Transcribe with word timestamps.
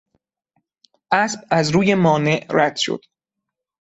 اسب 1.11 1.39
از 1.51 1.69
روی 1.69 1.95
مانع 1.95 2.45
رد 2.49 2.75
شد. 2.75 3.01